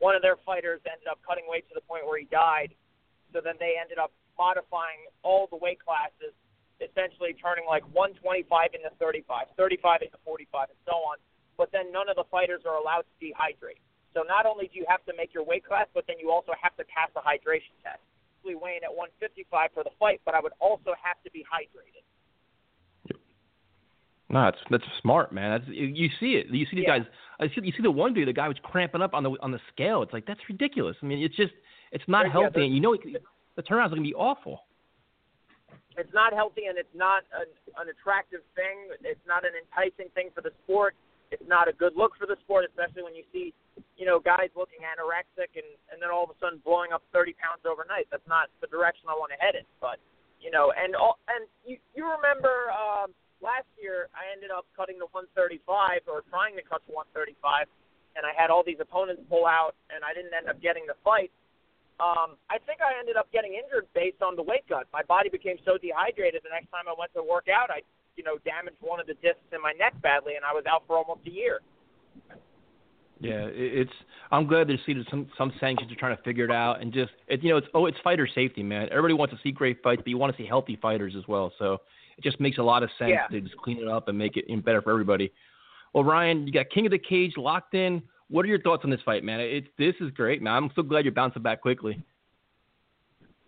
one 0.01 0.17
of 0.17 0.23
their 0.23 0.37
fighters 0.45 0.81
ended 0.91 1.07
up 1.09 1.19
cutting 1.27 1.45
weight 1.49 1.69
to 1.69 1.75
the 1.75 1.81
point 1.83 2.07
where 2.07 2.19
he 2.19 2.27
died. 2.27 2.75
So 3.33 3.41
then 3.43 3.55
they 3.61 3.77
ended 3.81 3.99
up 3.99 4.13
modifying 4.39 5.11
all 5.23 5.49
the 5.51 5.57
weight 5.57 5.83
classes, 5.83 6.33
essentially 6.81 7.35
turning 7.35 7.67
like 7.67 7.83
125 7.93 8.47
into 8.75 8.91
35, 8.97 9.51
35 9.57 10.03
into 10.03 10.19
45, 10.25 10.71
and 10.71 10.81
so 10.87 10.97
on. 11.05 11.19
But 11.59 11.73
then 11.73 11.91
none 11.91 12.09
of 12.09 12.17
the 12.17 12.25
fighters 12.31 12.63
are 12.65 12.79
allowed 12.79 13.05
to 13.05 13.15
dehydrate. 13.19 13.83
So 14.15 14.23
not 14.23 14.47
only 14.47 14.71
do 14.73 14.79
you 14.79 14.87
have 14.89 15.05
to 15.07 15.13
make 15.15 15.35
your 15.35 15.45
weight 15.45 15.67
class, 15.67 15.87
but 15.93 16.07
then 16.07 16.17
you 16.19 16.31
also 16.31 16.53
have 16.61 16.75
to 16.79 16.85
pass 16.87 17.11
a 17.19 17.23
hydration 17.23 17.77
test. 17.83 18.01
We 18.45 18.55
Weighing 18.55 18.81
at 18.87 18.95
155 18.95 19.45
for 19.75 19.85
the 19.85 19.91
fight, 19.99 20.23
but 20.25 20.35
I 20.35 20.41
would 20.41 20.55
also 20.61 20.95
have 21.03 21.21
to 21.25 21.31
be 21.31 21.45
hydrated. 21.45 22.07
No, 24.31 24.45
that's 24.45 24.59
that's 24.71 24.85
smart, 25.01 25.33
man. 25.33 25.59
That's 25.59 25.71
you 25.71 26.09
see 26.21 26.37
it. 26.37 26.49
You 26.49 26.67
see 26.67 26.77
these 26.77 26.85
Yeah. 26.87 26.99
guys. 26.99 27.07
I 27.41 27.49
see 27.49 27.61
you 27.63 27.73
see 27.73 27.83
the 27.83 27.91
one 27.91 28.13
dude. 28.13 28.29
The 28.29 28.33
guy 28.33 28.49
was 28.49 28.59
cramping 28.63 29.01
up 29.01 29.15
on 29.15 29.23
the 29.23 29.31
on 29.41 29.53
the 29.53 29.61
scale. 29.73 30.03
It's 30.03 30.13
like 30.13 30.27
that's 30.27 30.41
ridiculous. 30.49 30.97
I 31.03 31.07
mean, 31.07 31.23
it's 31.23 31.37
just 31.37 31.53
it's 31.93 32.07
not 32.09 32.27
Yeah, 32.27 32.33
healthy, 32.33 32.61
the- 32.61 32.67
and 32.67 32.75
you 32.75 32.81
know 32.81 32.93
it, 32.95 33.03
the 33.57 33.63
turnaround's 33.63 33.91
gonna 33.91 34.03
be 34.03 34.15
awful. 34.15 34.65
It's 35.97 36.13
not 36.15 36.33
healthy 36.33 36.67
and 36.67 36.79
it's 36.79 36.95
not 36.95 37.25
an, 37.35 37.51
an 37.77 37.89
attractive 37.91 38.41
thing. 38.55 38.87
It's 39.03 39.27
not 39.27 39.45
an 39.45 39.53
enticing 39.59 40.09
thing 40.15 40.31
for 40.31 40.43
the 40.43 40.55
sport. 40.63 40.95
It's 41.31 41.43
not 41.47 41.67
a 41.67 41.75
good 41.75 41.97
look 41.99 42.15
for 42.17 42.25
the 42.25 42.39
sport, 42.47 42.65
especially 42.65 43.03
when 43.03 43.19
you 43.19 43.25
see, 43.35 43.53
you 43.99 44.07
know, 44.07 44.23
guys 44.23 44.49
looking 44.55 44.81
anorexic 44.87 45.51
and 45.59 45.67
and 45.91 46.01
then 46.01 46.09
all 46.09 46.25
of 46.25 46.31
a 46.31 46.39
sudden 46.39 46.63
blowing 46.65 46.93
up 46.95 47.03
30 47.13 47.35
pounds 47.37 47.67
overnight. 47.67 48.07
That's 48.11 48.27
not 48.31 48.49
the 48.63 48.71
direction 48.71 49.11
I 49.11 49.19
want 49.19 49.33
to 49.35 49.39
head 49.43 49.59
in. 49.59 49.67
But 49.83 49.99
you 50.41 50.55
know, 50.55 50.73
and 50.73 50.95
all 50.95 51.19
and 51.29 51.45
you 51.67 51.77
you 51.99 52.07
remember 52.07 52.71
um, 52.71 53.11
last 53.43 53.67
year 53.77 54.09
I 54.15 54.31
ended 54.31 54.55
up 54.55 54.71
cutting 54.79 55.03
to 55.03 55.11
135 55.11 56.07
or 56.07 56.23
trying 56.31 56.55
to 56.57 56.63
cut 56.63 56.81
to 56.87 56.95
135, 56.95 57.67
and 58.17 58.23
I 58.25 58.33
had 58.39 58.49
all 58.55 58.63
these 58.63 58.79
opponents 58.81 59.21
pull 59.29 59.45
out, 59.51 59.75
and 59.91 60.07
I 60.07 60.15
didn't 60.15 60.33
end 60.33 60.47
up 60.49 60.63
getting 60.63 60.87
the 60.87 60.97
fight. 61.03 61.35
Um, 62.01 62.39
I 62.49 62.63
think 62.63 62.79
I 62.81 62.99
ended 62.99 63.17
up 63.17 63.27
getting 63.33 63.55
injured 63.55 63.87
based 63.95 64.23
on 64.23 64.37
the 64.37 64.43
weight 64.43 64.63
cut. 64.69 64.87
My 64.93 65.03
body 65.03 65.29
became 65.29 65.57
so 65.65 65.79
dehydrated. 65.79 66.43
The 66.45 66.55
next 66.55 66.71
time 66.71 66.87
I 66.87 66.95
went 66.97 67.13
to 67.15 67.23
work 67.23 67.47
out, 67.51 67.71
I, 67.71 67.83
you 68.15 68.23
know, 68.23 68.39
damaged 68.45 68.79
one 68.81 69.01
of 69.01 69.07
the 69.07 69.15
discs 69.15 69.51
in 69.53 69.61
my 69.61 69.73
neck 69.73 69.95
badly, 70.01 70.37
and 70.37 70.45
I 70.45 70.53
was 70.53 70.63
out 70.71 70.85
for 70.87 70.97
almost 70.97 71.27
a 71.27 71.31
year. 71.31 71.61
Yeah, 73.21 73.51
it's. 73.51 73.91
I'm 74.31 74.47
glad 74.47 74.69
there's 74.69 74.79
some 75.11 75.27
some 75.37 75.53
sanctions 75.59 75.91
are 75.91 75.97
trying 75.97 76.17
to 76.17 76.23
figure 76.23 76.45
it 76.45 76.53
out, 76.53 76.81
and 76.81 76.93
just 76.93 77.11
it, 77.27 77.43
you 77.43 77.51
know, 77.51 77.57
it's 77.57 77.67
oh, 77.75 77.87
it's 77.87 77.99
fighter 78.05 78.29
safety, 78.33 78.63
man. 78.63 78.89
Everybody 78.91 79.15
wants 79.15 79.35
to 79.35 79.41
see 79.43 79.51
great 79.51 79.83
fights, 79.83 80.03
but 80.05 80.09
you 80.09 80.19
want 80.19 80.37
to 80.37 80.41
see 80.41 80.47
healthy 80.47 80.79
fighters 80.81 81.15
as 81.19 81.27
well. 81.27 81.53
So 81.59 81.79
it 82.17 82.23
just 82.23 82.39
makes 82.39 82.59
a 82.59 82.63
lot 82.63 82.85
of 82.85 82.91
sense 82.99 83.11
Yeah. 83.11 83.27
to 83.27 83.41
just 83.41 83.57
clean 83.57 83.79
it 83.79 83.89
up 83.89 84.07
and 84.07 84.17
make 84.17 84.37
it 84.37 84.47
better 84.65 84.83
for 84.83 84.93
everybody. 84.93 85.33
Well, 85.95 86.05
Ryan, 86.05 86.47
you 86.47 86.53
got 86.53 86.71
King 86.71 86.87
of 86.87 86.93
the 86.93 86.99
Cage 86.99 87.33
locked 87.37 87.75
in. 87.75 88.03
What 88.29 88.45
are 88.45 88.49
your 88.49 88.61
thoughts 88.61 88.85
on 88.85 88.91
this 88.91 89.01
fight, 89.05 89.25
man? 89.25 89.41
It's 89.41 89.69
this 89.79 89.95
is 90.01 90.13
great, 90.13 90.43
man. 90.43 90.53
I'm 90.53 90.71
so 90.77 90.83
glad 90.83 91.05
you're 91.05 91.17
bouncing 91.17 91.43
back 91.43 91.61
quickly. 91.61 91.97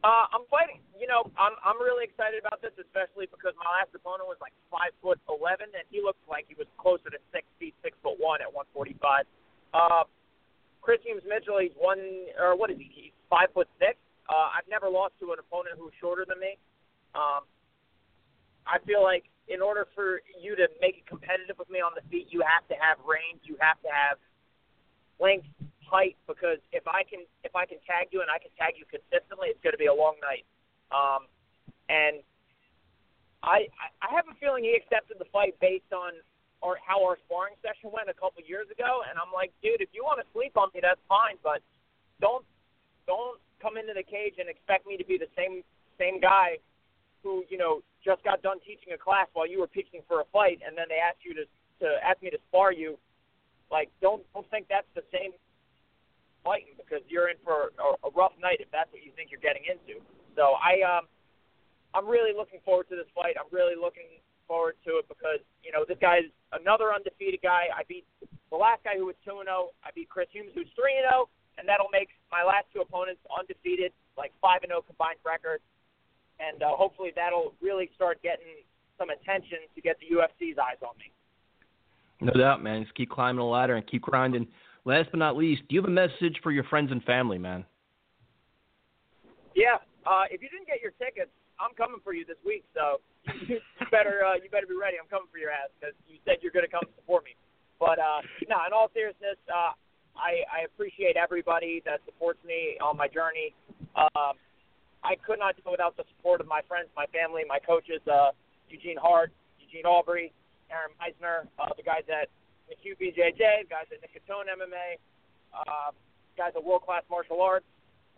Uh, 0.01 0.25
I'm 0.33 0.49
fighting. 0.49 0.81
You 0.97 1.05
know, 1.05 1.29
I'm 1.37 1.53
I'm 1.61 1.77
really 1.77 2.09
excited 2.09 2.41
about 2.41 2.65
this, 2.65 2.73
especially 2.81 3.29
because 3.29 3.53
my 3.61 3.69
last 3.69 3.93
opponent 3.93 4.25
was 4.25 4.41
like 4.41 4.57
five 4.73 4.97
foot 5.05 5.21
eleven, 5.29 5.69
and 5.77 5.85
he 5.93 6.01
looked 6.01 6.25
like 6.25 6.49
he 6.49 6.57
was 6.57 6.69
closer 6.81 7.13
to 7.13 7.21
six 7.29 7.45
feet, 7.61 7.77
six 7.85 7.93
foot 8.01 8.17
one 8.17 8.41
at 8.41 8.49
145. 8.49 9.29
Uh, 9.77 10.09
Chris 10.81 11.05
Humes 11.05 11.25
Mitchell, 11.29 11.61
he's 11.61 11.77
one 11.77 12.01
or 12.41 12.57
what 12.57 12.73
is 12.73 12.81
he? 12.81 13.13
He's 13.13 13.17
five 13.29 13.53
foot 13.53 13.69
six. 13.77 14.01
Uh, 14.33 14.57
I've 14.57 14.69
never 14.73 14.89
lost 14.89 15.13
to 15.21 15.37
an 15.37 15.41
opponent 15.43 15.77
who's 15.77 15.93
shorter 16.01 16.25
than 16.25 16.41
me. 16.41 16.57
Um, 17.13 17.45
I 18.65 18.81
feel 18.89 19.05
like 19.05 19.29
in 19.51 19.61
order 19.61 19.85
for 19.93 20.25
you 20.41 20.57
to 20.57 20.71
make 20.81 21.05
it 21.05 21.05
competitive 21.05 21.59
with 21.61 21.69
me 21.69 21.85
on 21.85 21.93
the 21.93 22.05
feet, 22.09 22.33
you 22.33 22.41
have 22.41 22.65
to 22.73 22.77
have 22.81 22.97
range. 23.05 23.45
You 23.45 23.61
have 23.61 23.77
to 23.85 23.91
have 23.91 24.17
length, 25.21 25.47
height. 25.85 26.17
Because 26.27 26.59
if 26.73 26.87
I 26.89 27.05
can 27.05 27.29
if 27.45 27.55
I 27.55 27.67
can 27.67 27.79
tag 27.87 28.09
you 28.11 28.21
and 28.25 28.31
I 28.31 28.39
can 28.39 28.51
tag 28.57 28.75
you 28.81 28.89
consistently, 28.89 29.53
it's 29.53 29.61
going 29.63 29.77
to 29.77 29.83
be 29.83 29.87
a 29.91 29.95
long 29.95 30.17
night. 30.25 30.45
Um, 30.91 31.29
and 31.89 32.25
I 33.43 33.69
I- 33.79 34.15
have 34.15 34.27
a 34.29 34.37
feeling 34.41 34.65
he 34.65 34.75
accepted 34.75 35.19
the 35.19 35.29
fight 35.31 35.55
based 35.61 35.93
on 35.93 36.19
or 36.61 36.77
how 36.77 37.01
our 37.01 37.17
sparring 37.25 37.57
session 37.65 37.89
went 37.89 38.13
a 38.13 38.17
couple 38.17 38.45
years 38.45 38.69
ago. 38.69 39.01
And 39.09 39.17
I'm 39.17 39.33
like, 39.33 39.49
dude, 39.65 39.81
if 39.81 39.89
you 39.97 40.05
want 40.05 40.21
to 40.21 40.29
sleep 40.33 40.57
on 40.61 40.69
me, 40.75 40.81
that's 40.83 41.01
fine, 41.09 41.41
but 41.43 41.65
don't 42.21 42.45
don't 43.07 43.41
come 43.61 43.77
into 43.77 43.93
the 43.93 44.05
cage 44.05 44.37
and 44.39 44.49
expect 44.49 44.87
me 44.87 44.97
to 44.97 45.05
be 45.05 45.17
the 45.17 45.31
same 45.37 45.65
same 45.99 46.21
guy 46.21 46.61
who 47.23 47.45
you 47.49 47.59
know 47.59 47.81
just 48.05 48.25
got 48.25 48.41
done 48.43 48.61
teaching 48.65 48.93
a 48.95 48.99
class 48.99 49.29
while 49.33 49.49
you 49.49 49.61
were 49.61 49.69
pitching 49.69 50.01
for 50.09 50.21
a 50.21 50.27
fight, 50.33 50.61
and 50.65 50.77
then 50.77 50.87
they 50.89 51.01
asked 51.01 51.25
you 51.25 51.35
to 51.35 51.45
to 51.81 51.89
ask 52.05 52.21
me 52.23 52.31
to 52.31 52.39
spar 52.49 52.73
you. 52.73 52.99
Like, 53.71 53.89
don't 54.03 54.23
don't 54.35 54.49
think 54.51 54.67
that's 54.69 54.91
the 54.95 55.07
same 55.15 55.33
fighting 56.43 56.75
because 56.77 57.05
you're 57.07 57.29
in 57.29 57.37
for 57.45 57.71
a, 57.79 58.09
a 58.09 58.11
rough 58.17 58.35
night 58.41 58.59
if 58.61 58.69
that's 58.73 58.91
what 58.93 59.05
you 59.05 59.13
think 59.15 59.31
you're 59.31 59.45
getting 59.45 59.65
into. 59.69 60.03
So 60.35 60.59
I 60.59 60.83
um 60.83 61.07
I'm 61.95 62.07
really 62.07 62.35
looking 62.35 62.61
forward 62.65 62.89
to 62.91 62.97
this 62.97 63.09
fight. 63.15 63.35
I'm 63.39 63.51
really 63.51 63.75
looking 63.75 64.09
forward 64.47 64.75
to 64.87 64.99
it 64.99 65.07
because 65.07 65.43
you 65.63 65.71
know 65.71 65.87
this 65.87 65.99
guy's 66.03 66.27
another 66.51 66.91
undefeated 66.91 67.39
guy. 67.43 67.71
I 67.71 67.87
beat 67.87 68.07
the 68.51 68.59
last 68.59 68.83
guy 68.83 68.99
who 68.99 69.07
was 69.07 69.19
two 69.23 69.39
and 69.39 69.47
zero. 69.47 69.71
I 69.87 69.95
beat 69.95 70.11
Chris 70.11 70.27
Humes 70.35 70.51
who's 70.55 70.71
three 70.75 70.99
and 70.99 71.07
zero, 71.07 71.31
and 71.59 71.67
that'll 71.69 71.93
make 71.95 72.11
my 72.35 72.43
last 72.43 72.67
two 72.75 72.83
opponents 72.83 73.23
undefeated, 73.31 73.95
like 74.19 74.35
five 74.43 74.67
and 74.67 74.71
zero 74.75 74.83
combined 74.83 75.23
record. 75.23 75.63
And 76.41 76.65
uh, 76.65 76.73
hopefully 76.73 77.13
that'll 77.13 77.53
really 77.61 77.93
start 77.95 78.17
getting 78.25 78.65
some 78.97 79.13
attention 79.13 79.69
to 79.77 79.81
get 79.85 80.01
the 80.01 80.17
UFC's 80.17 80.57
eyes 80.57 80.81
on 80.81 80.97
me. 80.97 81.13
No 82.21 82.33
doubt, 82.33 82.63
man. 82.63 82.83
Just 82.83 82.95
keep 82.95 83.11
climbing 83.11 83.39
the 83.39 83.45
ladder 83.45 83.77
and 83.77 83.87
keep 83.87 84.03
grinding. 84.03 84.47
Last 84.85 85.09
but 85.11 85.19
not 85.19 85.37
least, 85.37 85.63
do 85.69 85.75
you 85.75 85.83
have 85.83 85.89
a 85.89 85.93
message 85.93 86.41
for 86.43 86.53
your 86.53 86.65
friends 86.65 86.91
and 86.91 87.03
family, 87.05 87.39
man? 87.39 87.65
Yeah. 89.55 89.77
Uh, 90.07 90.25
if 90.31 90.41
you 90.41 90.49
didn't 90.49 90.67
get 90.67 90.81
your 90.81 90.93
tickets, 90.97 91.31
I'm 91.61 91.77
coming 91.77 92.01
for 92.03 92.15
you 92.15 92.25
this 92.25 92.41
week. 92.45 92.65
So 92.73 93.01
you, 93.49 93.61
better 93.91 94.25
uh, 94.25 94.41
you 94.41 94.49
better 94.49 94.67
be 94.67 94.77
ready. 94.77 94.97
I'm 94.97 95.09
coming 95.09 95.29
for 95.31 95.37
your 95.37 95.51
ass 95.51 95.69
because 95.77 95.95
you 96.09 96.17
said 96.25 96.41
you're 96.41 96.53
going 96.53 96.65
to 96.65 96.73
come 96.73 96.85
support 96.97 97.25
me. 97.25 97.37
But 97.79 98.01
uh, 98.01 98.25
no, 98.49 98.57
in 98.65 98.73
all 98.73 98.89
seriousness, 98.93 99.37
uh, 99.49 99.77
I, 100.17 100.45
I 100.49 100.65
appreciate 100.65 101.17
everybody 101.17 101.83
that 101.85 102.01
supports 102.05 102.41
me 102.45 102.77
on 102.81 102.97
my 102.97 103.09
journey. 103.09 103.53
Um, 103.97 104.37
I 105.05 105.17
could 105.25 105.39
not 105.39 105.57
do 105.57 105.65
it 105.65 105.71
without 105.71 105.97
the 105.97 106.05
support 106.17 106.41
of 106.41 106.49
my 106.49 106.61
friends, 106.69 106.89
my 106.97 107.07
family, 107.09 107.43
my 107.49 107.59
coaches, 107.59 108.05
uh, 108.05 108.37
Eugene 108.69 109.01
Hart, 109.01 109.33
Eugene 109.57 109.87
Aubrey, 109.89 110.33
Aaron 110.71 110.95
Meisner, 110.97 111.51
uh, 111.59 111.75
the 111.77 111.83
guys 111.83 112.07
at 112.09 112.31
the 112.71 112.79
QBJJ, 112.79 113.67
the 113.67 113.71
guys 113.71 113.91
at 113.91 114.01
Nicotone 114.01 114.47
MMA, 114.49 114.99
uh, 115.53 115.91
guys 116.39 116.53
at 116.55 116.63
World 116.63 116.83
Class 116.83 117.03
Martial 117.11 117.43
Arts, 117.43 117.67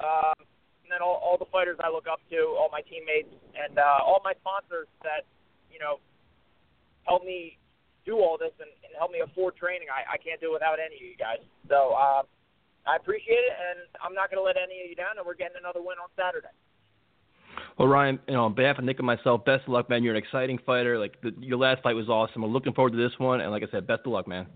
um, 0.00 0.36
and 0.84 0.90
then 0.90 1.00
all, 1.00 1.20
all 1.24 1.36
the 1.38 1.48
fighters 1.50 1.80
I 1.80 1.88
look 1.88 2.06
up 2.06 2.20
to, 2.30 2.56
all 2.58 2.68
my 2.70 2.82
teammates, 2.84 3.32
and 3.56 3.78
uh, 3.78 4.04
all 4.04 4.20
my 4.24 4.34
sponsors 4.40 4.88
that 5.02 5.24
you 5.72 5.80
know 5.80 5.98
help 7.08 7.24
me 7.24 7.58
do 8.04 8.18
all 8.18 8.36
this 8.36 8.52
and, 8.58 8.70
and 8.82 8.92
help 8.98 9.10
me 9.10 9.22
afford 9.22 9.56
training. 9.56 9.88
I, 9.90 10.14
I 10.14 10.18
can't 10.18 10.40
do 10.40 10.54
it 10.54 10.58
without 10.58 10.78
any 10.82 10.98
of 10.98 11.06
you 11.06 11.18
guys. 11.18 11.42
So 11.70 11.94
uh, 11.94 12.22
I 12.86 12.98
appreciate 12.98 13.46
it, 13.46 13.54
and 13.54 13.86
I'm 14.02 14.14
not 14.14 14.30
going 14.30 14.42
to 14.42 14.46
let 14.46 14.58
any 14.58 14.82
of 14.82 14.90
you 14.90 14.98
down. 14.98 15.18
And 15.18 15.24
we're 15.26 15.38
getting 15.38 15.58
another 15.58 15.80
win 15.80 16.02
on 16.02 16.10
Saturday. 16.18 16.50
Well, 17.78 17.88
Ryan, 17.88 18.18
you 18.28 18.34
know, 18.34 18.44
on 18.44 18.54
behalf 18.54 18.78
of 18.78 18.84
Nick 18.84 18.98
and 18.98 19.06
myself, 19.06 19.44
best 19.44 19.62
of 19.62 19.70
luck, 19.70 19.88
man. 19.88 20.02
You're 20.02 20.14
an 20.14 20.22
exciting 20.22 20.58
fighter. 20.64 20.98
Like 20.98 21.20
the, 21.22 21.32
your 21.40 21.58
last 21.58 21.82
fight 21.82 21.94
was 21.94 22.08
awesome. 22.08 22.42
I'm 22.42 22.52
looking 22.52 22.72
forward 22.72 22.92
to 22.92 22.96
this 22.96 23.18
one, 23.18 23.40
and 23.40 23.50
like 23.50 23.62
I 23.62 23.70
said, 23.70 23.86
best 23.86 24.02
of 24.04 24.12
luck, 24.12 24.28
man. 24.28 24.46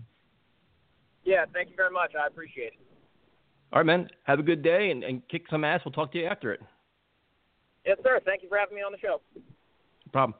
Yeah, 1.23 1.45
thank 1.53 1.69
you 1.69 1.75
very 1.75 1.91
much. 1.91 2.13
I 2.15 2.27
appreciate 2.27 2.67
it. 2.67 2.79
All 3.73 3.79
right, 3.79 3.85
man. 3.85 4.07
Have 4.23 4.39
a 4.39 4.43
good 4.43 4.61
day 4.61 4.91
and, 4.91 5.03
and 5.03 5.21
kick 5.27 5.43
some 5.49 5.63
ass. 5.63 5.81
We'll 5.83 5.91
talk 5.91 6.11
to 6.13 6.17
you 6.17 6.25
after 6.25 6.53
it. 6.53 6.61
Yes, 7.85 7.97
sir. 8.03 8.19
Thank 8.25 8.43
you 8.43 8.49
for 8.49 8.57
having 8.57 8.75
me 8.75 8.81
on 8.81 8.91
the 8.91 8.97
show. 8.97 9.21
No 9.35 10.11
problem. 10.11 10.39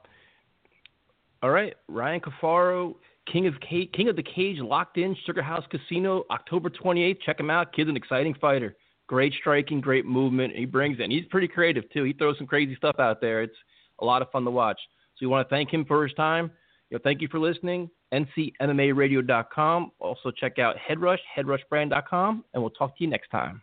All 1.42 1.50
right, 1.50 1.74
Ryan 1.88 2.20
Cafaro, 2.20 2.96
King 3.30 3.46
of 3.46 3.54
Cage, 3.60 3.90
King 3.92 4.08
of 4.08 4.16
the 4.16 4.22
Cage, 4.22 4.58
locked 4.58 4.98
in 4.98 5.16
Sugarhouse 5.26 5.68
Casino, 5.70 6.24
October 6.30 6.68
28th. 6.68 7.18
Check 7.24 7.38
him 7.38 7.50
out. 7.50 7.72
Kid's 7.72 7.88
an 7.88 7.96
exciting 7.96 8.34
fighter. 8.40 8.74
Great 9.08 9.32
striking, 9.40 9.80
great 9.80 10.06
movement. 10.06 10.54
He 10.54 10.66
brings 10.66 11.00
in. 11.00 11.10
He's 11.10 11.24
pretty 11.30 11.48
creative 11.48 11.90
too. 11.90 12.04
He 12.04 12.12
throws 12.12 12.38
some 12.38 12.46
crazy 12.46 12.76
stuff 12.76 12.96
out 12.98 13.20
there. 13.20 13.42
It's 13.42 13.56
a 14.00 14.04
lot 14.04 14.22
of 14.22 14.30
fun 14.30 14.44
to 14.44 14.50
watch. 14.50 14.78
So 15.16 15.26
we 15.26 15.26
want 15.28 15.48
to 15.48 15.54
thank 15.54 15.72
him 15.72 15.84
for 15.84 16.06
his 16.06 16.14
time. 16.14 16.50
You 16.90 16.96
know, 16.96 17.00
thank 17.02 17.20
you 17.20 17.28
for 17.28 17.38
listening. 17.38 17.90
NCMMARadio.com. 18.12 19.92
Also 19.98 20.30
check 20.30 20.58
out 20.58 20.76
Headrush, 20.76 21.18
headrushbrand.com, 21.36 22.44
and 22.54 22.62
we'll 22.62 22.70
talk 22.70 22.96
to 22.96 23.04
you 23.04 23.10
next 23.10 23.30
time. 23.30 23.60